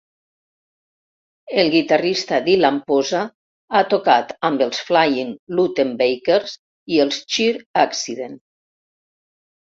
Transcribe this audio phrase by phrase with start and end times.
[1.63, 3.19] El guitarrista Dylan Posa
[3.79, 6.55] ha tocat amb els Flying Luttenbachers
[6.95, 8.35] i els Cheer-Accident.